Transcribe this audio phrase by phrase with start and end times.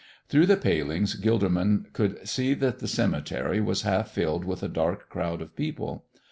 [0.29, 5.09] Through the palings Gilderman could see that the cemetery was half filled with a dark
[5.09, 6.05] crowd of people.